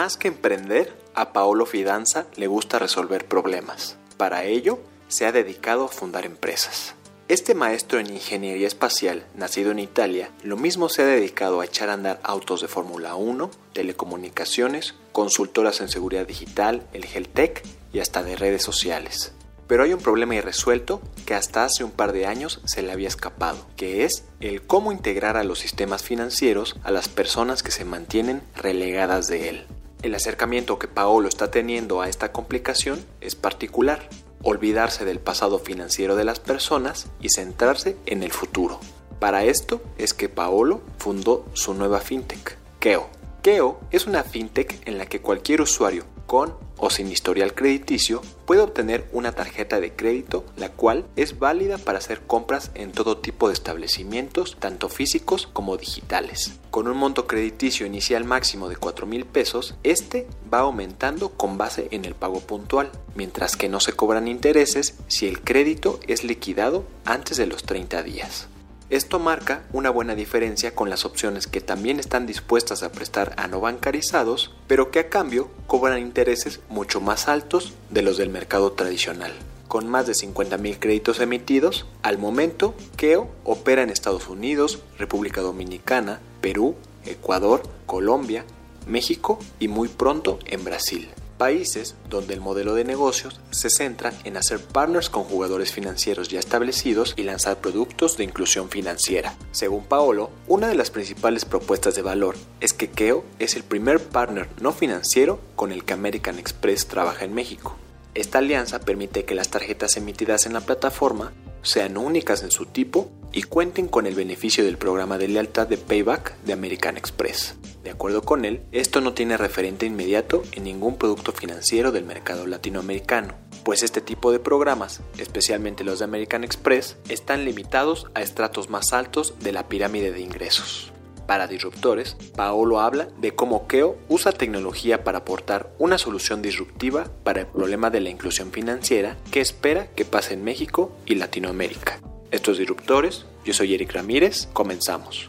[0.00, 3.98] Más que emprender, a Paolo Fidanza le gusta resolver problemas.
[4.16, 4.78] Para ello,
[5.08, 6.94] se ha dedicado a fundar empresas.
[7.28, 11.90] Este maestro en ingeniería espacial, nacido en Italia, lo mismo se ha dedicado a echar
[11.90, 17.62] a andar autos de Fórmula 1, telecomunicaciones, consultoras en seguridad digital, el Heltec
[17.92, 19.34] y hasta de redes sociales.
[19.66, 23.08] Pero hay un problema irresuelto que hasta hace un par de años se le había
[23.08, 27.84] escapado, que es el cómo integrar a los sistemas financieros a las personas que se
[27.84, 29.66] mantienen relegadas de él.
[30.02, 34.08] El acercamiento que Paolo está teniendo a esta complicación es particular,
[34.42, 38.80] olvidarse del pasado financiero de las personas y centrarse en el futuro.
[39.18, 43.10] Para esto es que Paolo fundó su nueva fintech, Keo.
[43.42, 48.60] Keo es una fintech en la que cualquier usuario con o sin historial crediticio puede
[48.60, 53.48] obtener una tarjeta de crédito la cual es válida para hacer compras en todo tipo
[53.48, 56.52] de establecimientos, tanto físicos como digitales.
[56.70, 61.88] Con un monto crediticio inicial máximo de 4 mil pesos, este va aumentando con base
[61.90, 66.84] en el pago puntual, mientras que no se cobran intereses si el crédito es liquidado
[67.04, 68.46] antes de los 30 días.
[68.90, 73.46] Esto marca una buena diferencia con las opciones que también están dispuestas a prestar a
[73.46, 78.72] no bancarizados, pero que a cambio cobran intereses mucho más altos de los del mercado
[78.72, 79.32] tradicional.
[79.68, 86.18] Con más de 50.000 créditos emitidos, al momento, Keo opera en Estados Unidos, República Dominicana,
[86.40, 86.74] Perú,
[87.06, 88.44] Ecuador, Colombia,
[88.88, 94.36] México y muy pronto en Brasil países donde el modelo de negocios se centra en
[94.36, 99.34] hacer partners con jugadores financieros ya establecidos y lanzar productos de inclusión financiera.
[99.50, 104.02] Según Paolo, una de las principales propuestas de valor es que Keo es el primer
[104.02, 107.74] partner no financiero con el que American Express trabaja en México.
[108.12, 113.10] Esta alianza permite que las tarjetas emitidas en la plataforma sean únicas en su tipo
[113.32, 117.56] y cuenten con el beneficio del programa de lealtad de Payback de American Express.
[117.82, 122.46] De acuerdo con él, esto no tiene referente inmediato en ningún producto financiero del mercado
[122.46, 128.68] latinoamericano, pues este tipo de programas, especialmente los de American Express, están limitados a estratos
[128.68, 130.92] más altos de la pirámide de ingresos.
[131.26, 137.42] Para disruptores, Paolo habla de cómo Keo usa tecnología para aportar una solución disruptiva para
[137.42, 142.00] el problema de la inclusión financiera que espera que pase en México y Latinoamérica.
[142.30, 145.26] Estos disruptores, yo soy Eric Ramírez, comenzamos.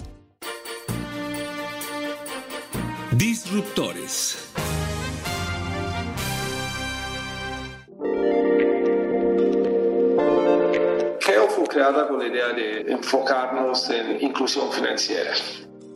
[3.14, 4.52] Disruptores.
[11.20, 15.34] Keo fu creada con la idea de enfocarnos en inclusión financiera.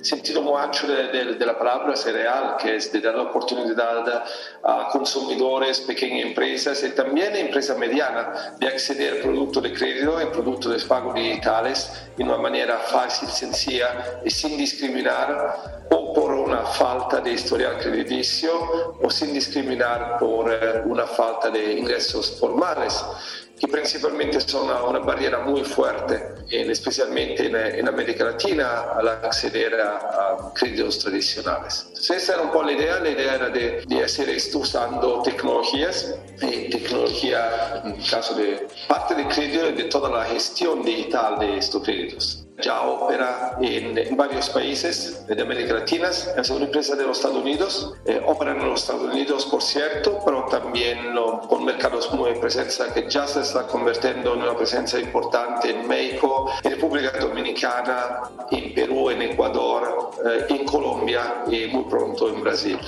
[0.05, 4.23] Sentido mucho de, de, la palabra cereal, que es de dar la oportunidad
[4.63, 10.25] a consumidores, pequeñas empresas y también empresas medianas de acceder a productos de crédito y
[10.27, 15.85] productos de pago digitales de una manera fácil, sencilla y sin discriminar
[16.55, 20.51] una falta de historial crediticio o sin discriminar por
[20.85, 23.03] una falta de ingresos formales
[23.59, 29.79] que principalmente son una, barrera muy fuerte, en, especialmente en, en, América Latina, al acceder
[29.79, 31.85] a, créditos tradicionales.
[31.87, 35.21] Entonces esa era un poco la idea, la idea era de, de hacer esto usando
[35.21, 41.39] tecnologías, y tecnología, en caso de parte de crédito y de toda la gestión digital
[41.39, 47.03] de estos créditos ya opera en, varios países de América Latina, es una empresa de
[47.03, 51.15] los Estados Unidos, eh, opera en los Estados Unidos por cierto, pero también
[51.47, 56.51] con mercados muy presencia que ya se está convirtiendo en una presencia importante en México,
[56.63, 58.21] en República Dominicana,
[58.51, 62.79] en Perú, en Ecuador, eh, en Colombia y muy pronto en Brasil.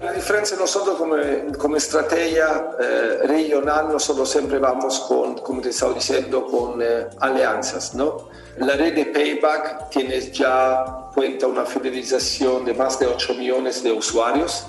[0.00, 1.16] La diferencia nosotros como,
[1.58, 7.94] como estrategia eh, regional, nosotros siempre vamos con, como te estaba diciendo, con eh, alianzas,
[7.94, 8.30] ¿no?
[8.56, 13.92] La red de Payback tiene ya cuenta una fidelización de más de 8 millones de
[13.92, 14.64] usuarios,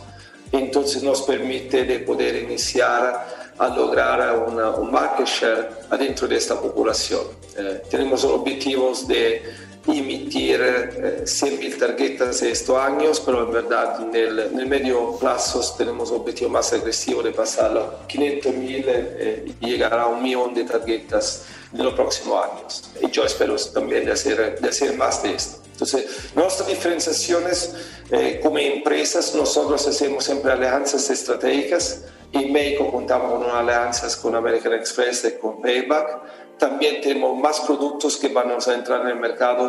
[0.52, 6.60] entonces nos permite de poder iniciar a lograr una, un market share adentro de esta
[6.60, 7.22] población.
[7.58, 9.44] Eh, tenemos objetivos de
[9.88, 15.62] emitir eh, 100.000 tarjetas estos años, pero en verdad en el, en el medio plazo
[15.78, 20.54] tenemos un objetivo más agresivo de pasar a 500.000 eh, y llegar a un millón
[20.54, 22.92] de tarjetas en los próximos años.
[23.02, 25.62] Y yo espero también de hacer, de hacer más de esto.
[25.72, 27.74] Entonces, nuestras diferenciaciones
[28.12, 32.04] eh, como empresas, nosotros hacemos siempre alianzas estratégicas.
[32.34, 38.18] En México contamos con alianzas con American Express y con Payback también tenemos más productos
[38.18, 39.68] que van a entrar en el mercado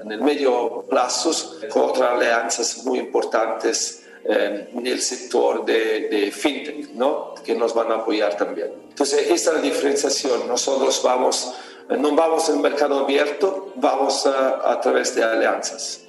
[0.00, 1.32] en el medio plazo
[1.68, 7.34] con otras alianzas muy importantes eh, en el sector de, de, fintech, ¿no?
[7.44, 8.72] que nos van a apoyar también.
[8.88, 10.46] Entonces, esta es la diferenciación.
[10.46, 11.54] Nosotros vamos,
[11.88, 16.02] no vamos en mercado abierto, vamos a, a través de alianzas.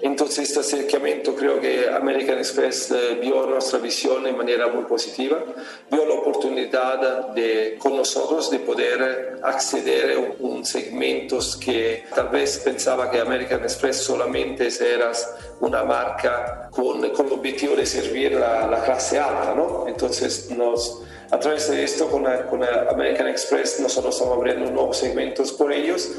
[0.00, 5.42] Entonces, este acercamiento creo que American Express eh, vio nuestra visión de manera muy positiva,
[5.90, 12.58] vio la oportunidad de, con nosotros de poder acceder a un segmento que tal vez
[12.58, 15.12] pensaba que American Express solamente era
[15.60, 19.86] una marca con, con el objetivo de servir la, la clase alta, ¿no?
[19.88, 25.52] Entonces, nos, a través de esto, con, con American Express, nosotros estamos abriendo nuevos segmentos
[25.52, 26.10] por ellos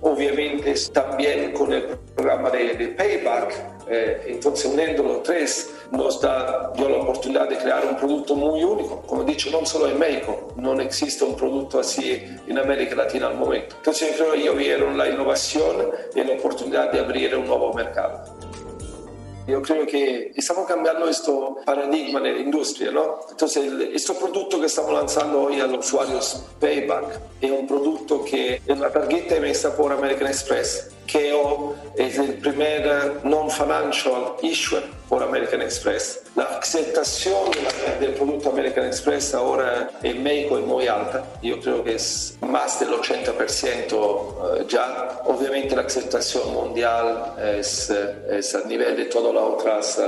[0.00, 1.82] obviamente también con el
[2.14, 7.56] programa de, de Payback, eh, entonces uniendo los tres nos da dio la oportunidad de
[7.56, 9.02] crear un producto muy único.
[9.02, 13.28] Como he dicho, no solo en México, no existe un producto así en América Latina
[13.28, 13.76] al momento.
[13.76, 17.72] Entonces yo creo que ellos vieron la innovación y la oportunidad de abrir un nuevo
[17.72, 18.35] mercado.
[19.46, 21.30] Yo creo que estamos cambiando este
[21.64, 23.20] paradigma en la industria, ¿no?
[23.30, 28.54] Entonces, este producto que estamos lanzando hoy a los usuarios Payback es un producto que
[28.54, 31.34] es una tarjeta emesa por American Express, que
[31.96, 36.24] es el primer non-financial issuer por American Express.
[36.34, 37.50] La aceptación
[38.00, 42.80] del producto American Express ahora en México es muy alta, yo creo que es más
[42.80, 45.20] del 80% ya.
[45.24, 50.00] Obviamente la aceptación mundial es, es a nivel de todas las otras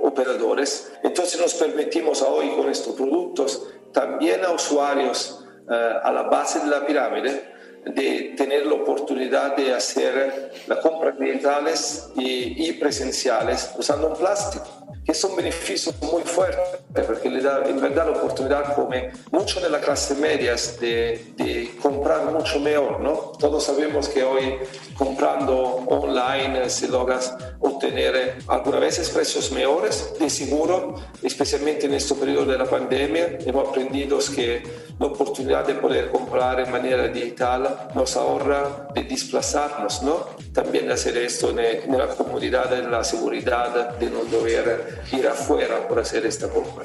[0.00, 0.92] operadores.
[1.02, 6.84] Entonces nos permitimos hoy con estos productos también a usuarios a la base de la
[6.84, 14.16] pirámide de tener la oportunidad de hacer las compras digitales y, y presenciales usando un
[14.16, 16.60] plástico es un beneficio muy fuerte
[17.06, 18.90] porque le da en verdad la oportunidad como
[19.30, 23.32] mucho de la clase media de, de, comprar mucho mejor, ¿no?
[23.38, 24.58] Todos sabemos que hoy
[24.96, 32.46] comprando online si logras obtener algunas veces precios mejores, de seguro, especialmente en este periodo
[32.46, 34.62] de la pandemia, hemos aprendido que
[34.98, 40.26] la oportunidad de poder comprar en manera digital nos ahorra de desplazarnos, ¿no?
[40.52, 45.98] También hacer esto en, la comodidad, en la seguridad de no deber ir afuera por
[45.98, 46.84] hacer esta compra.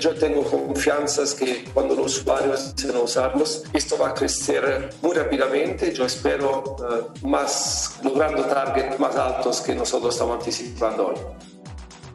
[0.00, 5.14] Yo tengo confianza que cuando los usuarios empiecen a usarlos, esto va a crecer muy
[5.14, 5.92] rápidamente.
[5.92, 11.55] Yo espero uh, más, logrando targets más altos que nosotros estamos anticipando hoy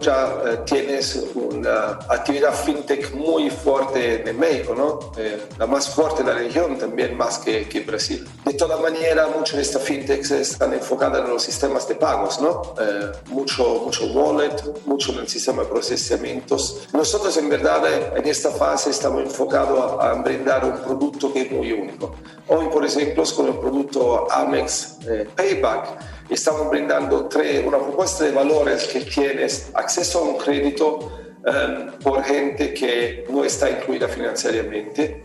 [0.02, 5.12] ya eh, tienes una actividad fintech muy fuerte en México, ¿no?
[5.18, 8.28] Eh, la más fuerte de la región también, más que, que Brasil.
[8.46, 12.74] De todas maneras, muchas de estas fintechs están enfocadas en los sistemas de pagos, ¿no?
[12.80, 14.56] Eh, mucho, mucho wallet,
[14.86, 16.88] mucho en el sistema de procesamientos.
[16.94, 21.52] Nosotros, en verdad, en esta fase estamos enfocados a, a brindar un producto que es
[21.52, 22.16] muy único.
[22.48, 24.98] Hoy, por ejemplo, con el producto Amex
[25.36, 31.12] Payback, estamos brindando tres, una propuesta de valores que tienes acceso a un crédito
[31.46, 35.24] um, por gente que no está incluida financieramente,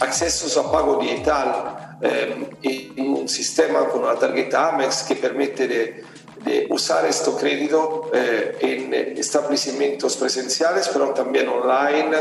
[0.00, 6.04] acceso a pago digital um, en un sistema con una tarjeta Amex que permite de,
[6.44, 12.16] de usar este crédito eh, en establecimientos presenciales, pero también online.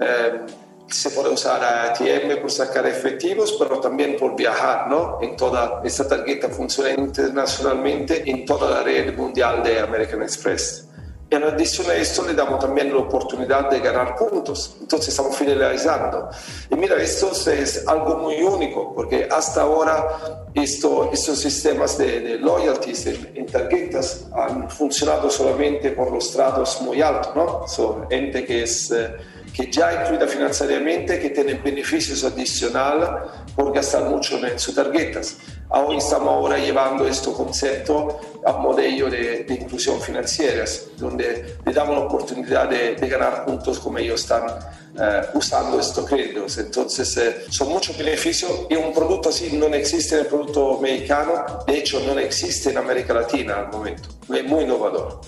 [0.00, 5.18] Um, se puede usar ATM por sacar efectivos, pero también por viajar, ¿no?
[5.20, 10.84] En toda esta tarjeta funciona internacionalmente en toda la red mundial de American Express.
[11.30, 14.78] Y en adición a esto le damos también la oportunidad de ganar puntos.
[14.80, 16.30] Entonces estamos fidelizando.
[16.70, 22.38] Y mira, esto es algo muy único, porque hasta ahora esto, estos sistemas de, de
[22.38, 27.68] loyalties en, en, tarjetas han funcionado solamente por los tratos muy altos, ¿no?
[27.68, 28.90] Son gente que es...
[28.90, 33.08] Eh, que ya incluida financieramente, que tiene beneficios adicionales
[33.56, 35.36] por gastar mucho en sus tarjetas.
[35.70, 40.64] Hoy estamos ahora llevando este concepto a un modelo de, de, inclusión financiera,
[41.00, 46.56] le damos la oportunidad de, de ganar puntos como ellos uh, usando estos créditos.
[46.58, 51.64] Entonces, eh, son muchos beneficios y un producto así no existe en el producto mexicano,
[51.66, 55.20] de hecho no existe en América Latina al momento, es muy innovador.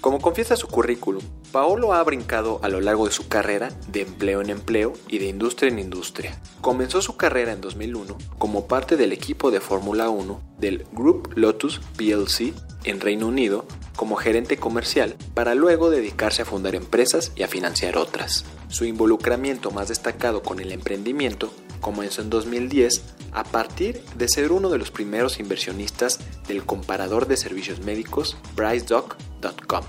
[0.00, 4.40] Como confiesa su currículum, Paolo ha brincado a lo largo de su carrera de empleo
[4.40, 6.40] en empleo y de industria en industria.
[6.62, 11.82] Comenzó su carrera en 2001 como parte del equipo de Fórmula 1 del Group Lotus
[11.98, 12.54] PLC
[12.84, 17.98] en Reino Unido como gerente comercial para luego dedicarse a fundar empresas y a financiar
[17.98, 18.46] otras.
[18.68, 21.52] Su involucramiento más destacado con el emprendimiento
[21.82, 26.18] comenzó en 2010 a partir de ser uno de los primeros inversionistas
[26.48, 29.84] del comparador de servicios médicos PriceDoc.com.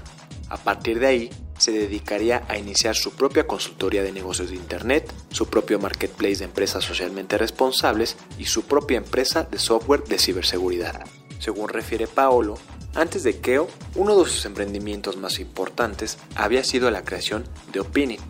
[0.50, 5.13] A partir de ahí, se dedicaría a iniciar su propia consultoría de negocios de Internet,
[5.29, 11.05] su propio marketplace de empresas socialmente responsables y su propia empresa de software de ciberseguridad.
[11.39, 12.57] Según refiere Paolo,
[12.95, 18.21] antes de Keo, uno de sus emprendimientos más importantes había sido la creación de Opinit,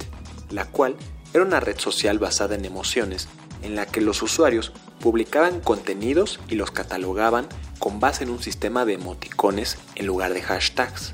[0.49, 0.95] la cual
[1.33, 3.27] era una red social basada en emociones
[3.61, 7.47] en la que los usuarios publicaban contenidos y los catalogaban
[7.79, 11.13] con base en un sistema de emoticones en lugar de hashtags.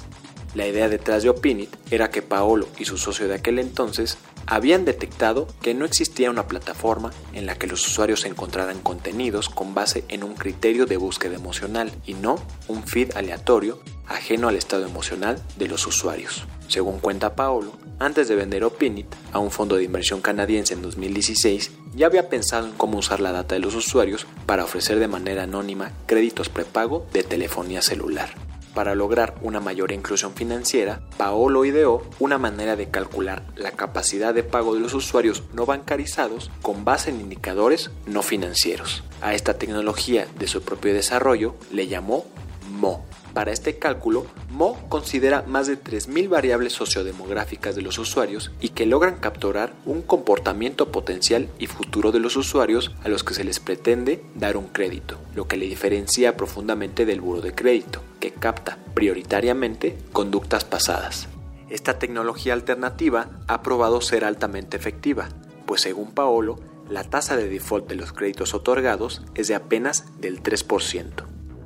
[0.53, 4.85] La idea detrás de Opinit era que Paolo y su socio de aquel entonces habían
[4.85, 10.05] detectado que no existía una plataforma en la que los usuarios encontraran contenidos con base
[10.07, 15.41] en un criterio de búsqueda emocional y no un feed aleatorio ajeno al estado emocional
[15.57, 16.45] de los usuarios.
[16.67, 21.71] Según cuenta Paolo, antes de vender Opinit a un fondo de inversión canadiense en 2016,
[21.95, 25.43] ya había pensado en cómo usar la data de los usuarios para ofrecer de manera
[25.43, 28.29] anónima créditos prepago de telefonía celular.
[28.77, 34.43] Para lograr una mayor inclusión financiera, Paolo ideó una manera de calcular la capacidad de
[34.43, 39.03] pago de los usuarios no bancarizados con base en indicadores no financieros.
[39.19, 42.25] A esta tecnología de su propio desarrollo le llamó
[42.69, 43.03] MO,
[43.37, 48.87] para este cálculo, Mo considera más de 3.000 variables sociodemográficas de los usuarios y que
[48.87, 53.59] logran capturar un comportamiento potencial y futuro de los usuarios a los que se les
[53.59, 58.79] pretende dar un crédito, lo que le diferencia profundamente del buro de crédito, que capta
[58.95, 61.27] prioritariamente conductas pasadas.
[61.69, 65.29] Esta tecnología alternativa ha probado ser altamente efectiva,
[65.67, 70.41] pues según Paolo, la tasa de default de los créditos otorgados es de apenas del
[70.41, 71.11] 3%.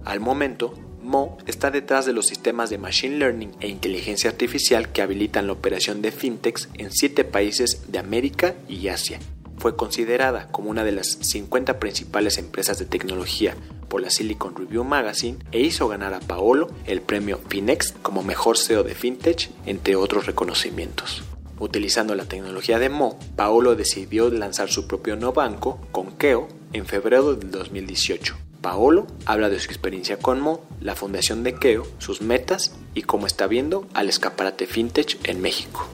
[0.03, 5.01] Al momento, Mo está detrás de los sistemas de Machine Learning e inteligencia artificial que
[5.01, 9.19] habilitan la operación de fintechs en siete países de América y Asia.
[9.57, 13.55] Fue considerada como una de las 50 principales empresas de tecnología
[13.89, 18.57] por la Silicon Review Magazine e hizo ganar a Paolo el premio Finex como mejor
[18.57, 21.23] CEO de fintech, entre otros reconocimientos.
[21.59, 26.85] Utilizando la tecnología de Mo, Paolo decidió lanzar su propio no banco con Keo en
[26.85, 32.21] febrero del 2018 Paolo habla de su experiencia con Mo, la fundación de Keo, sus
[32.21, 35.87] metas y cómo está viendo al escaparate fintech en México.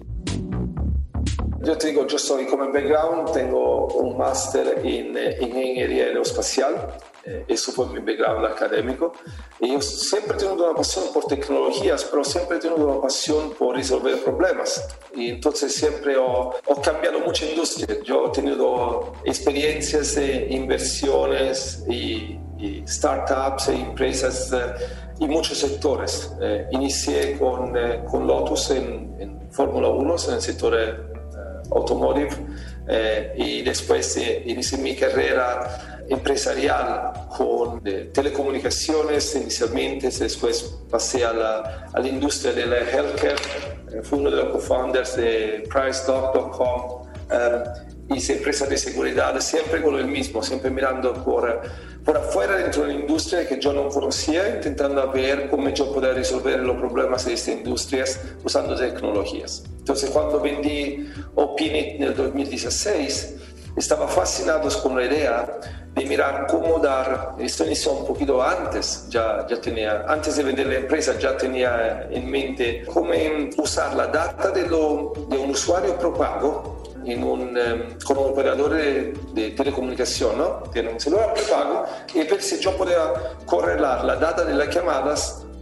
[1.64, 6.94] Yo te digo, yo soy como background, tengo un máster en eh, ingeniería aeroespacial,
[7.26, 9.12] eh, eso fue mi background académico.
[9.60, 13.52] Y yo siempre he tenido una pasión por tecnologías, pero siempre he tenido una pasión
[13.52, 14.88] por resolver problemas.
[15.14, 18.02] Y entonces siempre ho, ho cambiado mucha industria.
[18.02, 24.74] Yo he tenido experiencias de inversiones y y startups e empresas eh,
[25.20, 26.32] y muchos sectores.
[26.42, 30.76] Eh, inicié con, eh, con, Lotus en, en Fórmula 1, en el sector
[31.72, 32.30] automotive,
[33.36, 37.84] y después inicié mi carrera empresarial con
[38.14, 43.36] telecomunicaciones inicialmente, después pasé a la, industria de la healthcare,
[44.04, 47.08] fui uno de los co-founders de PriceDoc.com
[48.16, 51.62] hice empresas de seguridad, siempre con el mismo, siempre mirando por,
[52.06, 56.14] por afuera dentro de la industria que yo no conocía, intentando ver cómo yo podía
[56.14, 59.64] resolver los problemas de estas industrias usando tecnologías.
[59.80, 63.36] Entonces cuando vendí Opinit en el 2016,
[63.76, 65.60] estaba fascinado con la idea
[65.94, 70.68] de mirar cómo dar, esto inició un poquito antes, ya, ya tenía, antes de vender
[70.68, 73.12] la empresa ya tenía en mente cómo
[73.58, 79.54] usar la data de, lo, de un usuario propago un, um, con un operatore di
[79.54, 80.62] telecomunicazione, ¿no?
[80.72, 85.16] tiene un celular prepago e per se yo podía correlar la data della chiamata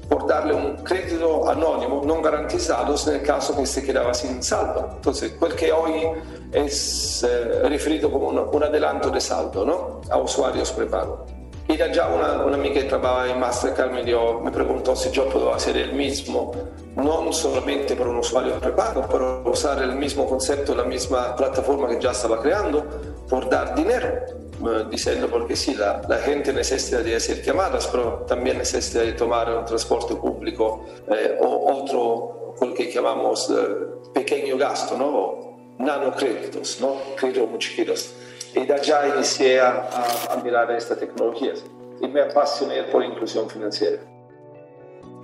[0.07, 4.91] por darle un crédito anónimo non garantizado nel caso che si quedaba sin saldo.
[4.95, 6.07] Entonces, che hoy
[6.51, 10.01] es eh, referido como un, un adelanto de saldo ¿no?
[10.09, 11.34] a usuarios prepago.
[11.67, 15.27] Era ya una, una amiga que trabaja en Mastercard me, dio, me preguntó si yo
[15.27, 16.51] puedo hacer el mismo,
[16.95, 21.99] no solamente para un usuario prepago, pero usar el mismo concepto, la misma plataforma que
[21.99, 22.85] ya estaba creando,
[23.27, 28.25] por dar dinero, eh, diciendo porque sí, la, la, gente necesita de hacer llamadas, pero
[28.27, 34.55] también necesita de tomar un transporte público eh, o otro, lo que llamamos eh, pequeño
[34.55, 35.55] gasto, ¿no?
[35.79, 36.95] nanocréditos, ¿no?
[37.15, 38.13] créditos muy chiquitos.
[38.55, 39.89] Y de allá inicié a,
[40.31, 41.63] a, mirar estas tecnologías
[42.01, 44.01] y me apasioné por inclusión financiera.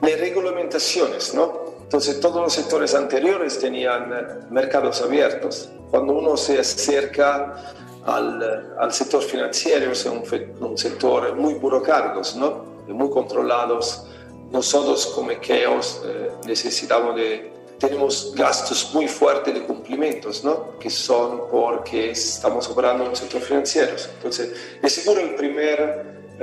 [0.02, 1.62] Las regulamentaciones, ¿no?
[1.82, 5.70] Entonces todos los sectores anteriores tenían mercados abiertos.
[5.90, 7.74] Cuando uno se acerca
[8.06, 10.24] al, al sector financiero, es un,
[10.60, 12.72] un, sector muy burocrático, ¿no?
[12.88, 14.06] muy controlados.
[14.52, 20.78] Nosotros como KEOS eh, necesitamos de tenemos gastos muy fuertes de cumplimientos, ¿no?
[20.78, 23.94] que son porque estamos operando en el sector financiero.
[24.18, 26.38] Entonces, de seguro el primer,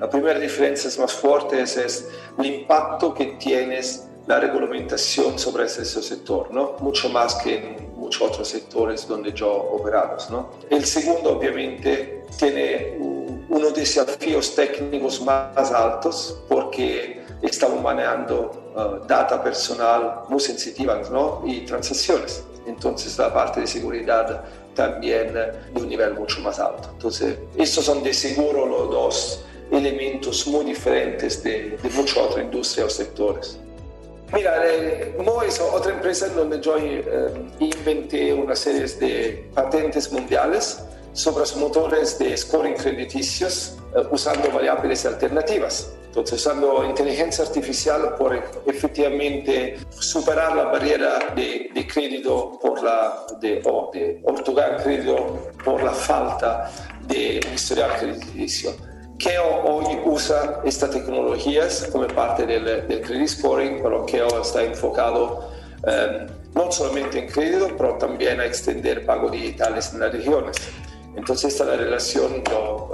[0.00, 2.08] la primera diferencia más fuerte es,
[2.38, 6.76] el impacto que tienes la regulamentación sobre ese sector, ¿no?
[6.80, 10.16] mucho más que en muchos otros sectores donde yo operado.
[10.30, 10.50] ¿no?
[10.70, 12.96] El segundo, obviamente, tiene
[13.50, 21.42] unos desafíos técnicos más altos porque estamos manejando uh, data personal muy sensitiva ¿no?
[21.46, 22.44] y transacciones.
[22.66, 24.44] Entonces la parte de seguridad
[24.74, 26.90] también de un nivel mucho más alto.
[26.92, 32.86] Entonces, estos son de seguro los dos elementos muy diferentes de, de muchas otras industrias
[32.86, 33.58] o sectores.
[34.32, 35.16] Mira, eh,
[35.72, 37.02] otra empresa en donde yo eh,
[37.58, 40.82] inventé una serie de patentes mundiales
[41.12, 45.92] sobre los motores de scoring crediticios eh, usando variables alternativas.
[46.06, 48.34] Entonces, usando inteligencia artificial por
[48.66, 55.80] efectivamente superar la barrera de, de crédito por la, de, o de otorgar crédito por
[55.82, 56.68] la falta
[57.06, 58.72] de historial crediticio.
[59.18, 65.48] Keo hoy usa estas tecnologías como parte del, del credit scoring, pero Keo está enfocado
[65.86, 70.56] eh, no solamente en crédito, pero también a extender pagos digitales en las regiones.
[71.16, 72.42] Entonces esta la relación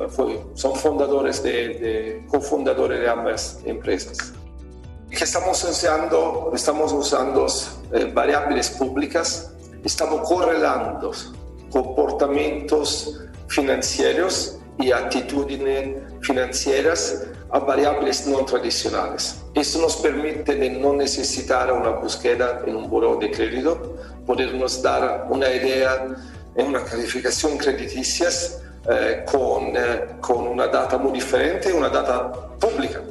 [0.08, 4.32] fue, son fundadores de, de, cofundadores de ambas empresas.
[5.10, 6.50] ¿Qué estamos usando?
[6.54, 7.46] Estamos usando
[7.92, 9.52] eh, variables públicas,
[9.84, 11.12] estamos correlando
[11.70, 19.42] comportamientos financieros y actitudes financieras a variables no tradicionales.
[19.54, 23.96] Esto nos permite de no necesitar una búsqueda en un buró de crédito,
[24.26, 26.16] podernos dar una idea
[26.56, 28.28] en una calificación crediticia
[28.88, 33.02] eh, con, eh, con una data muy diferente, una data pública,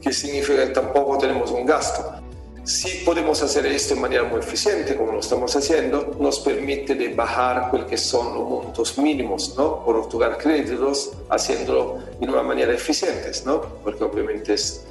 [0.00, 2.20] que significa que tampoco tenemos un gasto.
[2.64, 7.12] Si podemos hacer esto de manera muy eficiente, como lo estamos haciendo, nos permite de
[7.12, 9.84] bajar lo que son los montos mínimos, ¿no?
[9.84, 13.60] Por otorgar créditos, haciéndolo de una manera eficiente, ¿no?
[13.82, 14.82] Porque obviamente es,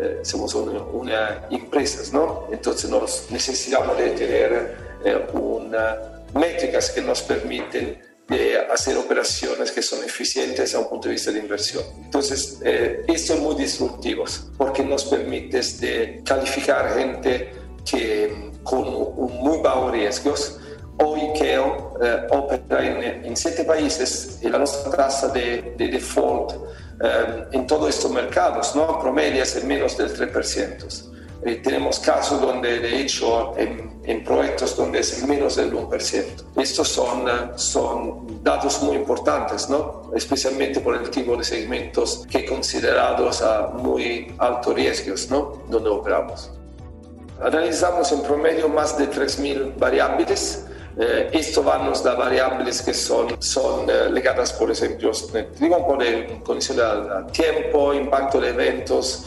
[0.00, 2.48] eh, somos una, una, empresa, ¿no?
[2.50, 9.82] Entonces nos necesitamos de tener eh, una métricas que nos permiten de hacer operaciones que
[9.82, 11.82] son eficientes desde un punto de vista de inversión.
[12.04, 14.24] Entonces, eh, esto es muy disruptivo
[14.56, 17.52] porque nos permite de calificar gente
[17.84, 20.60] que con un muy bajos riesgos.
[20.98, 26.52] Hoy Keo eh, opera en, en, siete países y la nuestra tasa de, de default
[27.02, 29.00] eh, en todos estos mercados ¿no?
[29.00, 31.10] promedia es menos del 3%.
[31.42, 36.24] Eh, tenemos casos donde, de hecho, en, en, proyectos donde es menos del 1%.
[36.56, 40.10] Estos son, eh, son datos muy importantes, ¿no?
[40.14, 45.62] especialmente por el tipo de segmentos que considerados a muy altos riesgos, ¿no?
[45.68, 46.50] donde operamos.
[47.42, 50.66] Analizamos en promedio más de 3.000 variables.
[50.98, 55.12] Eh, esto va nos da variables que son, son eh, ligadas, por ejemplo,
[55.58, 59.24] digo poco de condición al tiempo, impacto de eventos,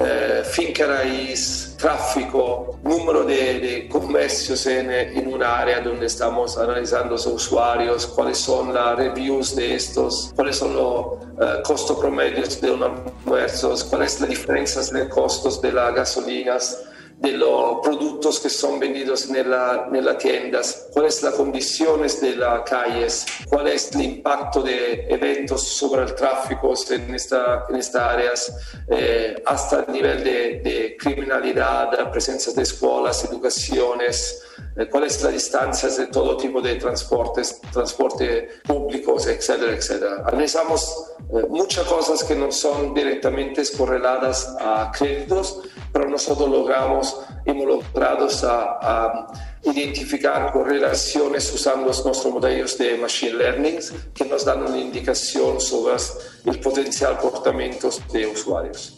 [0.00, 7.10] eh, finca raíz, tráfico, número de, de comercios en, en una área donde estamos analizando
[7.10, 8.38] los usuarios, cuáles
[8.96, 11.06] reviews de estos, cuáles son los
[11.40, 15.94] eh, costos promedios de los almuerzos, cuáles son las diferencias de costos de las
[17.20, 22.62] de los productos que son vendidos en las tiendas, cuáles son las condiciones de las
[22.62, 28.56] calles, cuál es el impacto de eventos sobre el tráfico en, esta, en estas áreas,
[28.88, 34.42] eh, hasta el nivel de, de, criminalidad, presencia de escuelas, educaciones,
[34.76, 40.22] eh, cuál es la distancia de todo tipo de transportes, transporte públicos, etcétera, etcétera.
[40.24, 45.62] Analizamos eh, muchas cosas que no son directamente correladas a créditos,
[45.98, 49.26] pero nosotros logramos, hemos logrado a, a
[49.64, 53.80] identificar correlaciones usando nuestros modelos de Machine Learning
[54.14, 55.96] que nos dan una indicación sobre
[56.44, 58.96] el potencial comportamiento de usuarios.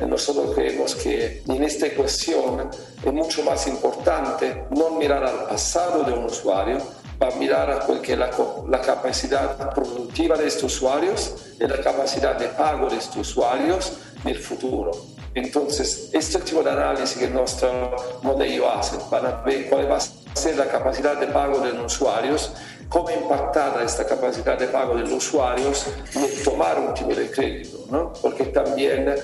[0.00, 2.70] Eh, nosotros creemos que en esta ecuación
[3.04, 6.78] es mucho más importante no mirar al pasado de un usuario,
[7.18, 8.30] para mirar a cualquier la,
[8.70, 13.92] la, capacidad productiva de estos usuarios y la capacidad de pago de estos usuarios
[14.24, 14.92] en el futuro.
[15.34, 20.00] Entonces, este tipo de análisis que nuestro modelo hace para ver cuál va a
[20.36, 22.52] ser la capacidad de pago de los usuarios,
[22.88, 27.78] cómo impactada esta capacidad de pago de los usuarios en tomar un tipo de crédito,
[27.90, 28.12] ¿no?
[28.20, 29.14] Porque también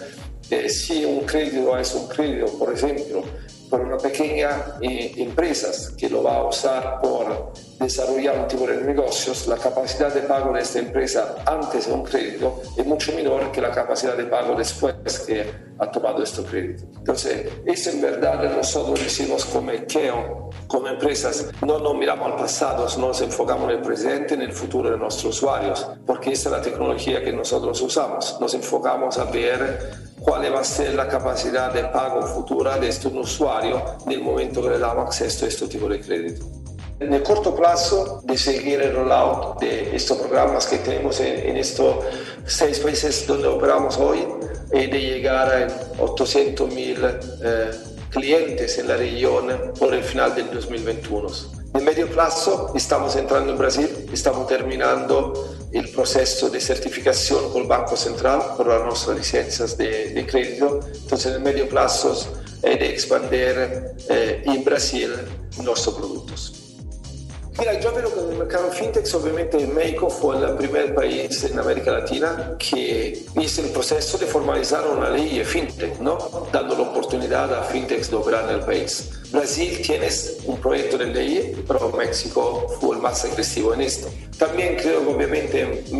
[0.49, 3.25] eh, si un crédito es un crédito, por ejemplo,
[3.69, 8.77] por una pequeña eh, empresa que lo va a usar por desarrollar un tipo de
[8.77, 13.51] negocios, la capacidad de pago de esta empresa antes de un crédito es mucho menor
[13.51, 14.95] que la capacidad de pago después
[15.27, 16.85] que ha tomado este crédito.
[16.99, 22.87] Entonces, eso en verdad nosotros decimos como Keo, como empresas, no nos miramos al pasado,
[22.99, 26.63] nos enfocamos en el presente, en el futuro de nuestros usuarios, porque esa es la
[26.63, 28.39] tecnología que nosotros usamos.
[28.41, 33.09] Nos enfocamos a ver cuál va a ser la capacidad de pago futura de este
[33.09, 36.66] usuario en el momento que le damos acceso a este tipo de crédito.
[36.99, 41.97] En el corto plazo de seguir el rollout de estos programas que tenemos en, estos
[42.47, 44.27] seis países donde operamos hoy
[44.73, 47.71] y de llegar a 800 mil eh,
[48.09, 51.29] clientes en la región por el final del 2021.
[51.75, 57.69] En medio plazo estamos entrando en Brasil, estamos terminando el proceso de certificación con el
[57.69, 60.81] Banco Central por las nuestras licencias de, crédito.
[60.95, 62.13] Entonces, en el medio plazo
[62.63, 65.13] es de expandir eh, en Brasil
[65.63, 66.26] nuestros productos.
[67.59, 71.91] Mira, yo veo que el mercado fintech, obviamente México fue el primer país en América
[71.91, 76.19] Latina que hizo el proceso de formalizar una ley de fintech, ¿no?
[76.53, 79.09] dando la oportunidad a fintechs de operar en el país.
[79.33, 80.09] Brasil tiene
[80.45, 84.09] un proyecto de ley, pero México fue el más agresivo en esto.
[84.39, 85.97] También creo que obviamente en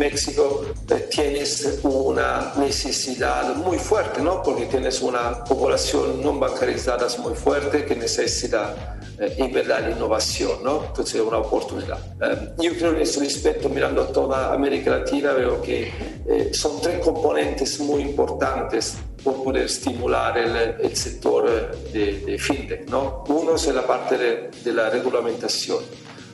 [0.95, 4.41] tienes una necesidad muy fuerte, ¿no?
[4.41, 10.85] porque tienes una población no bancarizada muy fuerte que necesita eh, en verdad innovación, ¿no?
[10.85, 11.97] Entonces es una oportunidad.
[12.21, 15.91] Eh, yo creo en este respecto, mirando a toda América Latina, veo que
[16.27, 21.49] eh, son tres componentes muy importantes por poder estimular el, el sector
[21.91, 23.23] de, de, fintech, ¿no?
[23.27, 25.79] Uno es la parte de, de la regulamentación.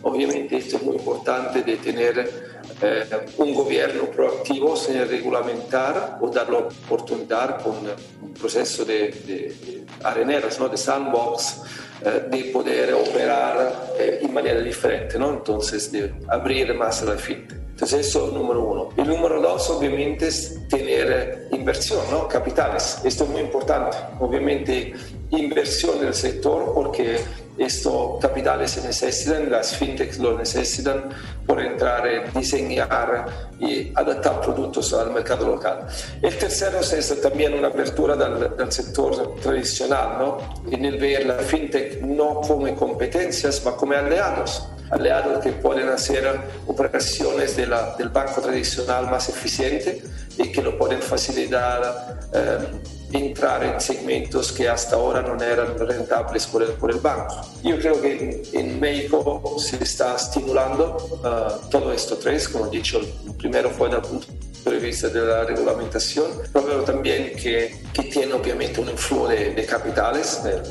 [0.02, 3.06] Obviamente esto es muy importante de tener eh,
[3.38, 7.76] un gobierno proactivo sin regulamentar o dar la oportunidad con
[8.22, 10.70] un proceso de, de areneras, ¿no?
[10.70, 11.62] de sandbox,
[12.06, 15.30] eh, de poder operar eh, en manera diferente, ¿no?
[15.34, 17.64] entonces de abrir más la fintech.
[17.74, 18.90] Entonces eso es número uno.
[18.98, 22.28] Y número dos, obviamente, es tener inversión, ¿no?
[22.28, 23.02] capitales.
[23.04, 23.98] Esto es muy importante.
[24.20, 24.94] Obviamente,
[25.40, 27.20] inversión en el sector porque
[27.58, 31.10] estos capitales se necesitan, las fintechs lo necesitan
[31.46, 33.26] por entrar en diseñar
[33.60, 35.88] y adaptar productos al mercado local.
[36.22, 40.38] El tercero es también una apertura del, del sector tradicional, ¿no?
[40.72, 46.40] en el ver la fintech no como competencias, sino como aliados aliados que pueden hacer
[46.68, 50.04] operaciones del banco tradicional más eficiente
[50.38, 52.58] y que lo pueden facilitar eh,
[53.12, 57.42] entrar en segmentos que hasta ahora no eran rentables por el, por el banco.
[57.64, 63.00] Yo creo que en, México se está estimulando uh, todo esto tres, como he dicho,
[63.00, 64.28] el primero fue desde el punto
[64.72, 69.66] de vista de la regulamentación, pero también que, que tiene obviamente un influjo de, de
[69.66, 70.44] capitales.
[70.44, 70.62] De,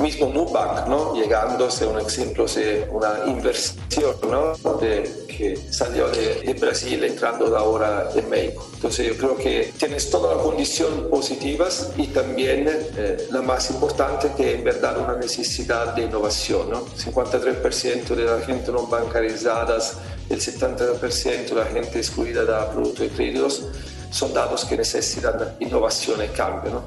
[0.00, 1.14] mismo Nubank, ¿no?
[1.14, 2.46] llegando a un ejemplo,
[2.90, 4.54] una inversión ¿no?
[4.78, 8.66] de, que salió de, de, Brasil entrando ahora en México.
[8.74, 14.30] Entonces yo creo que tienes todas las condiciones positivas y también eh, la más importante
[14.36, 16.70] que en verdad una necesidad de innovación.
[16.70, 16.86] ¿no?
[16.86, 19.78] 53% de la gente no bancarizada,
[20.30, 23.66] el 70% de la gente excluida de productos de créditos
[24.10, 26.72] son datos que necesitan innovación y cambio.
[26.72, 26.84] ¿no?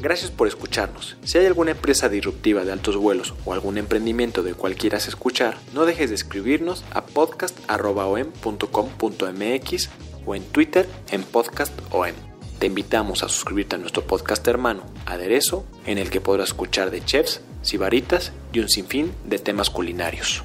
[0.00, 1.16] Gracias por escucharnos.
[1.24, 5.58] Si hay alguna empresa disruptiva de altos vuelos o algún emprendimiento de cual quieras escuchar,
[5.74, 9.88] no dejes de escribirnos a podcast.om.com.mx
[10.24, 12.12] o en Twitter en podcastom.
[12.60, 17.04] Te invitamos a suscribirte a nuestro podcast hermano, Aderezo, en el que podrás escuchar de
[17.04, 20.44] chefs, sibaritas y un sinfín de temas culinarios.